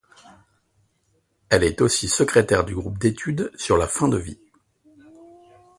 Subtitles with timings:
[1.49, 4.39] Elle est aussi secrétaire du groupe d'étude sur la fin de vie.